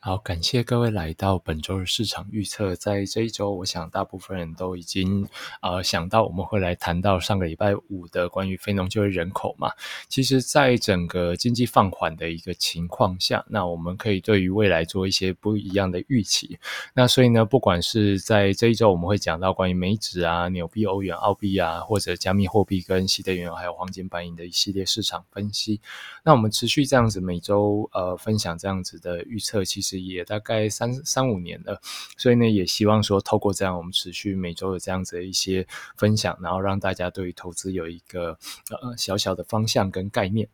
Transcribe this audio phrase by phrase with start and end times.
[0.00, 2.76] 好，感谢各位来到本周的市场预测。
[2.76, 5.26] 在这一周，我想大部分人都已经
[5.60, 9.72] 呃想到我们会来谈到上个礼拜五的关于非农就业人口嘛。
[10.08, 16.60] 其实，在整个经济放缓的一个情况下，那我们可以对于未来做一些不一样的预期。
[16.94, 25.80] 那所以呢，不管是在这一周，我们会讲到关于美指啊、纽币、欧元、澳币啊，或者加密货币跟西德原油还有黄金、白银的一系列市场分析。
[26.22, 29.87] 那我们持续这样子每周呃分享这样子的预测，其实。
[29.96, 31.80] 也大概三三五年了，
[32.16, 35.64] 所以呢，也希望说透过这样我们持续每周的这样子的一些
[35.96, 38.36] 分享，然后让大家对于投资有一个
[38.70, 40.48] 呃小小的方向跟概念。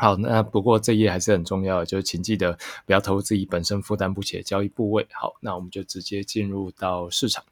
[0.00, 5.04] 好，那不过这页还是很重要的，就是请记得不要投入自己本身负担不起的交易部位。
[5.12, 7.42] 好，那我们就直接进入到市场。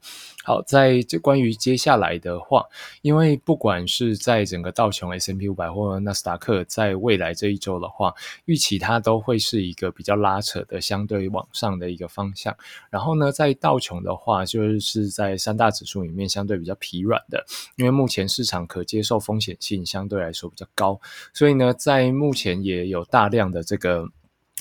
[0.45, 2.63] 好，在这关于接下来的话，
[3.01, 8.13] 因为不管是在整个道琼 S M P 五百或纳斯达克，在未来这一周的话，
[8.45, 12.55] 预期它都会是一个比较拉扯的相对往上的一个方向。
[12.89, 17.45] 然后呢，在道琼的话，就是在三大指数里面相对比较疲软的，
[17.75, 20.97] 因为目前市场可接受风险性相对来说比较高，
[21.33, 24.07] 所以呢，在目前也有大量的这个。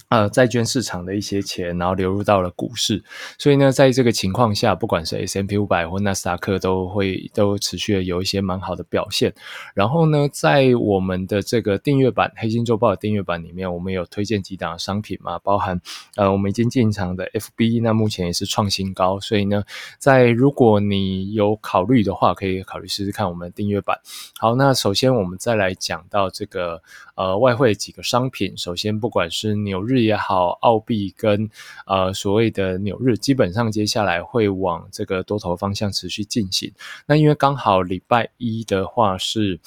[0.08, 3.02] 呃，债券市场的一些钱，然后流入到了股市，
[3.38, 9.34] 所以呢，在这个情况下，不管是 S M P 五百或纳斯达克，都会都持续的有一些蛮好的表现。
[9.74, 15.80] 然后呢，在我们的这个订阅版《黑金周报》的订阅版里面，我们有推荐几档商品嘛，包含
[16.14, 19.18] 呃，我们已经进场的 F B，那目前也是创新高。
[19.18, 19.64] 所以呢，
[19.98, 23.98] 在如果你有考虑的话，可以考虑试试看我们的订阅版。
[24.38, 26.80] 好，那首先我们再来讲到这个
[27.16, 28.56] 呃外汇几个商品。
[28.56, 31.48] 首先，不管是牛日也好，澳币跟
[31.86, 36.72] 呃所谓的纽日，基本上接下来会往这个多头方向持续进行。
[37.06, 39.60] 那因为刚好礼拜一的话是，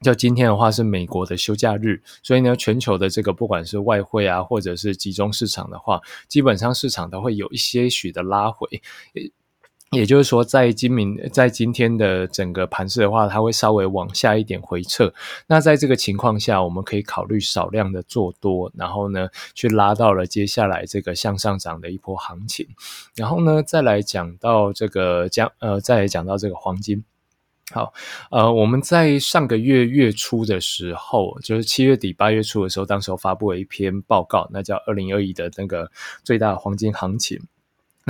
[0.00, 8.66] 就今天的话是美国的休假日，所以呢，全球的这个不管是外汇啊，或者是集中市场的话，基本上市场都会有一些许的拉回。
[9.96, 15.12] 也就是说，在今明在今天的整个盘势的话，它会稍微往下一点回撤。
[15.48, 22.68] 那在这个情况下，我们可以考虑少量的做多，然后呢，去拉到了接下来这个向上涨的一波行情。
[23.16, 27.02] 然后呢，再来讲到这个将呃，再来讲到这个黄金。
[27.72, 27.92] 好，
[28.30, 35.90] 呃，我们在上个月月初的时候，就是七月底八月初的时候，当时候发布了一篇报告，那叫二零二一的那个
[36.22, 37.40] 最大黄金行情。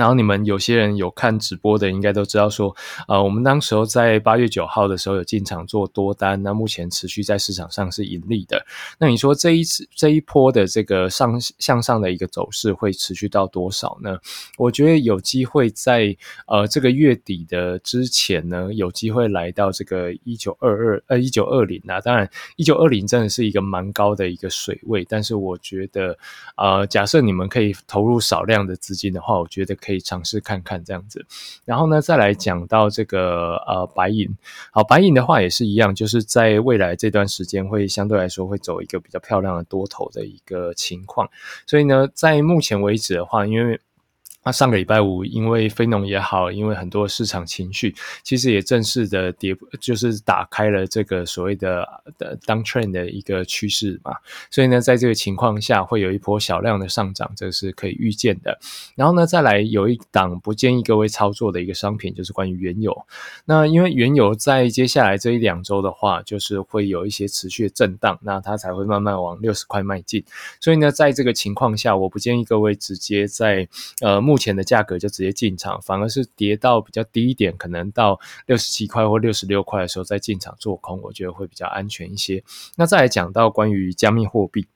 [0.01, 2.75] 然后你们有些人有看直播的，应该都知道说，
[3.07, 8.65] 呃，我们当时候在八月九号的时候有进场做多单，那目前持续在市场上是盈利的。
[8.97, 14.17] 那你说这一次这一波的这个上向上的一个走势会持续到多少呢？
[14.57, 22.01] 我觉得有机会在呃这个月底的之前呢，有机会来到这个一九二二呃一九二零啊。
[22.01, 26.17] 当然，一九二零真的是一个蛮高的一个水位，但是我觉得，
[26.57, 29.90] 呃，假设你们可以投入少量的资金的话，我觉得可以。
[29.91, 31.25] 可以尝试看看这样子，
[31.65, 34.25] 然后呢，再来讲到这个呃白银，
[34.71, 41.29] 好，白银的话也是一样，就是在未来这段时间会相对来说会走一个比较漂亮的多头的一个情况，
[41.67, 43.81] 所以呢，在目前为止的话，因为
[44.43, 47.93] 那上个礼拜五，因为非农也好，因为很多市场情绪，
[48.23, 51.87] 其实也正式的跌，就是打开了这个所谓的
[52.17, 54.15] 的 down trend 的一个趋势嘛。
[54.49, 58.57] 所以呢，在这个情况下，会有一波小量的上涨，这是可以预见的。
[58.95, 63.05] 然后呢，再来有一档不建议各位操作的一个商品，就是关于原油。
[63.45, 70.23] 那因为原油在接下来这一两周的话，就是会有一些持续的震荡，那它才会慢慢往六十块迈进。
[70.59, 73.67] 所以呢，在这个情况下，我不建议各位直接在
[73.99, 74.30] 呃目。
[74.31, 82.41] 目前的价格就直接进场，反而是跌到比较低一点，可能到六十七块或六十六块的时候再进场做空，我觉得会比较安全一些。
[82.77, 84.67] 那再来讲到关于加密货币。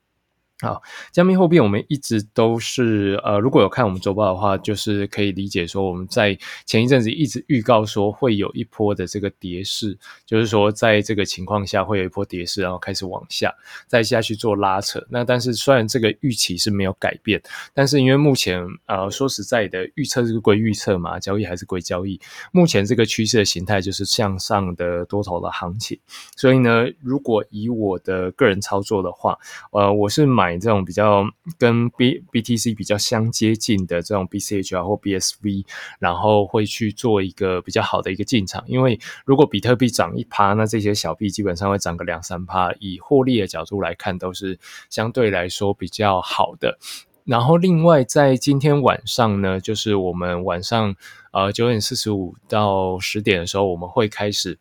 [0.61, 6.35] 好，加密货币我们一直都是呃，如果有看我们周报的话，就是可以理解说我们在
[6.66, 13.53] 前一阵子一直预告说会有一波的这个跌势，就是说在这个情况下会有一波跌势，然后开始往下
[13.85, 15.05] 再下去做拉扯。
[15.09, 17.41] 那但是虽然这个预期是没有改变，
[17.73, 22.18] 但是因为目前呃说实在的预测是归预测嘛，交易还是归交易。
[22.53, 26.00] 目前这个趋势的形态就是向上的多头的行情，
[26.38, 29.38] 所以呢，如果以我的个人操作的话，
[29.74, 30.44] 呃，我是买。
[30.45, 31.25] 买这种比较
[31.57, 35.65] 跟 B BTC 比较相接近的这种 BCH 啊或 BSV，
[35.97, 38.63] 然后会去做一个比较好的一个进场。
[38.68, 42.71] 因为如果比特币涨一趴，那这些小币基本上会涨个两三趴。
[42.80, 44.59] 以获利的角度来看，都是
[44.89, 46.77] 相对来说比较好的。
[47.24, 50.95] 然后另外在今天晚上呢，就是我们晚上
[51.31, 54.59] 呃九点四十五到十点的时候，我们会开始。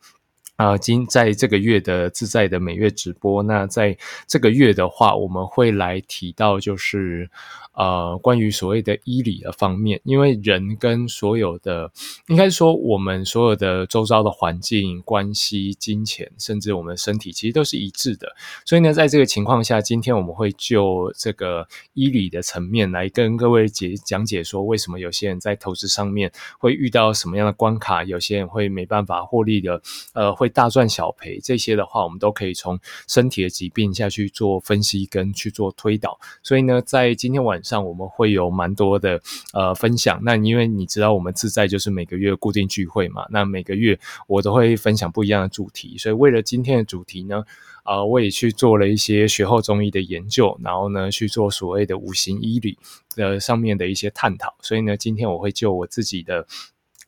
[0.57, 3.97] 啊，今在这个月的自在的每月直播，那在
[4.27, 7.31] 这个月的话，我们会来提到就是。
[7.77, 11.91] 呃，关于所谓的医理的方面，因为人跟所有的，
[12.29, 18.29] 应该说我们所有的周遭的环境、关系、金钱，甚至我们身体，其实都是一致的。
[18.65, 26.31] 所以呢，在这个情况下，今天我们会就这个医理的层面来跟各位解讲解，说为什么有些人在投资上面
[26.61, 31.41] 会遇到什么样的关卡，有些人会没办法获利的，呃，会会大赚小赔。
[31.43, 36.19] 这些的话，我们都可以从身体的疾病下去做分析跟去做推导。
[36.43, 39.21] 所以呢，在今天晚上我们会有蛮多的
[39.55, 47.43] 呃分享，那因为你知道我们自在就是每个月固定聚会嘛，那每个月我都会分享不一样的主题，所以为了今天的主题呢，
[47.83, 52.77] 啊我也去做了一些学后中医的研究，然后呢去做所谓的五行医理
[53.17, 56.47] 的上面的一些探讨，所以呢今天我会就我自己的。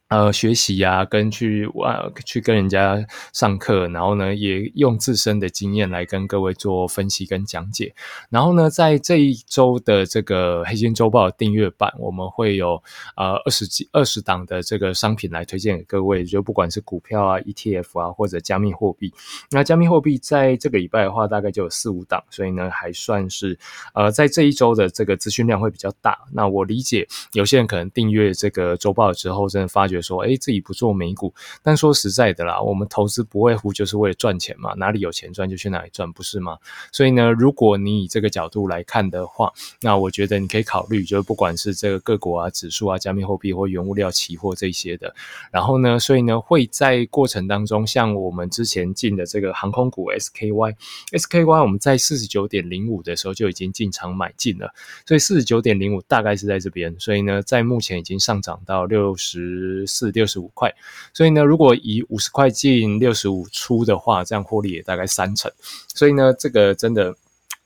[0.08, 7.93] 呃，学习呀，跟去啊，去跟人家上课，然后呢，也用自身的经验来跟各位做分析跟讲解。
[8.31, 12.81] 然后呢，在这一周的这个黑金周报订阅版，我们会有
[13.17, 19.12] 呃二十几二十档的这个商品来推荐给各位，就不管是股票啊、ETF 啊，或者加密货币。
[19.50, 23.59] 那加密货币在这个礼拜的话，大概就有四五档，所以呢，还算是
[23.93, 26.17] 呃，在这一周的这个资讯量会比较大。
[26.32, 29.95] 那我理解有些人可能订阅这个周报之后，真的发觉。
[29.96, 31.32] 就说，哎，自己不做美股，
[31.62, 36.58] 但说实在的啦，我们投资不外乎就是为了赚钱嘛，哪里有钱赚就去哪里赚，不是吗？
[36.93, 39.50] 所以呢，如果你以这个角度来看的话，
[39.81, 45.14] 那我觉得你可以考虑，就是不管是这个个股啊、指数啊、加密货币或原物料期货这些的，
[45.50, 54.75] 然后呢，所以呢，会在过程当中，像我们之前进的这个航空股 SKY，SKY 我们在四十九点零五的时候就已经进场买进了，
[55.06, 59.86] 所以四十九点零五大概是在这边，所以呢，在目前已经上涨到六十。
[59.87, 60.75] 是六十五块，
[61.12, 65.50] 所以呢，如果以五十块进六十五出的话，这样获利也大概三成，
[65.94, 67.15] 所以呢，这个真的。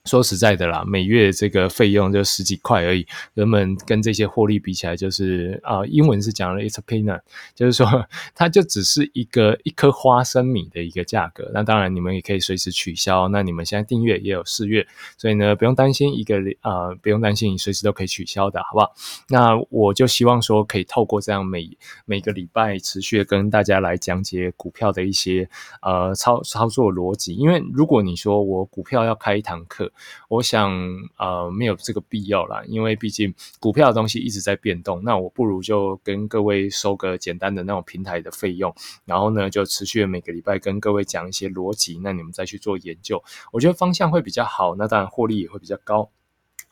[0.07, 7.21] 说实在的啦，每月这个费用就十几块而已，人们跟这些获利比起来，就是啊，英文是讲了 it's a peanut，
[7.55, 7.87] 就是说
[8.35, 11.51] 它就只是一个一颗花生米的一个价格。
[11.53, 13.29] 那当然你们也可以随时取消。
[13.29, 14.87] 那你们现在订阅也有四月，
[15.19, 18.95] 所以呢不用担心一个啊，不用担心你随时都可以取消的，好不好？
[19.29, 21.77] 那我就希望说可以透过这样每
[22.07, 25.51] 每个礼拜持续跟大家来讲解股票的一些
[25.83, 27.35] 呃操操作逻辑。
[27.35, 29.93] 因为如果你说我股票要开一堂课。
[30.29, 30.73] 我想，
[31.17, 35.03] 呃，没有这个必要啦，因为毕竟股票的东西一直在变动。
[35.05, 38.75] 那我不如就跟各位收个简单的那种平台的费用，
[39.05, 46.11] 然后呢，就持续每个礼拜跟各位讲一些逻辑，那你们再去做研究，我觉得方向会比较好，那当然获利也会比较高。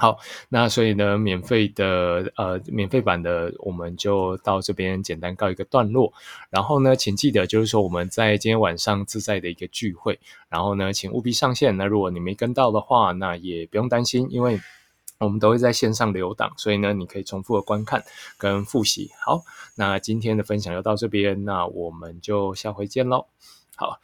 [0.01, 6.13] 好，那所以呢，免费的呃，免费版的我们就到这边简单告一个段落。
[6.51, 11.77] 然后呢，请记得就是说我们在今天晚上自在的一个聚会，然后呢，请务必上线。
[11.77, 14.61] 那如果你没跟到的话，那也不用担心，因为
[15.19, 18.05] 我们都会在线上留档，所以呢，你可以重复的观看
[18.39, 19.11] 跟复习。
[19.27, 19.43] 好，
[19.75, 23.27] 那今天的分享就到这边，那我们就下回见喽。
[23.75, 23.99] 好。